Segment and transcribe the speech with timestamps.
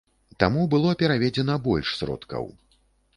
[0.43, 2.49] Таму было пераведзена больш сродкаў.